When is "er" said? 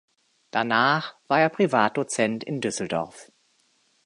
1.41-1.49